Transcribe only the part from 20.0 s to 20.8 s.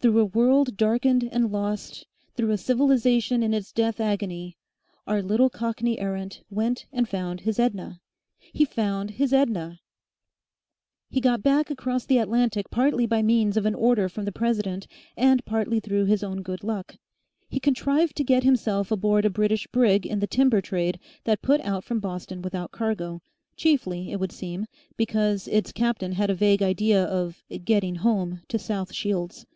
in the timber